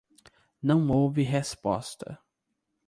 Não 0.63 0.89
houve 0.91 1.21
resposta. 1.21 2.17